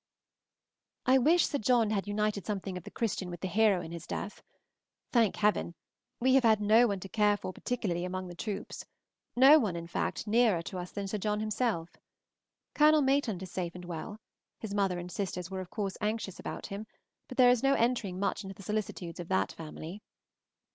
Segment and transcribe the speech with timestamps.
[1.05, 4.07] I wish Sir John had united something of the Christian with the hero in his
[4.07, 4.41] death.
[5.11, 5.75] Thank heaven!
[6.19, 8.83] we have had no one to care for particularly among the troops,
[9.35, 11.97] no one, in fact, nearer to us than Sir John himself.
[12.73, 12.99] Col.
[13.03, 14.19] Maitland is safe and well;
[14.57, 16.87] his mother and sisters were of course anxious about him,
[17.27, 20.01] but there is no entering much into the solicitudes of that family.